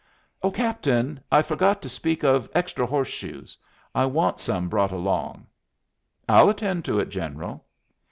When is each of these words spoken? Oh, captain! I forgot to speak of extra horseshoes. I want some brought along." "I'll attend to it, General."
Oh, 0.41 0.49
captain! 0.49 1.19
I 1.31 1.43
forgot 1.43 1.79
to 1.83 1.87
speak 1.87 2.23
of 2.23 2.49
extra 2.55 2.87
horseshoes. 2.87 3.55
I 3.93 4.07
want 4.07 4.39
some 4.39 4.67
brought 4.67 4.91
along." 4.91 5.45
"I'll 6.27 6.49
attend 6.49 6.85
to 6.85 6.99
it, 6.99 7.09
General." 7.09 7.63